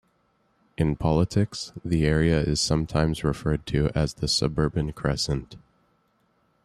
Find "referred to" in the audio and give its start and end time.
3.23-3.91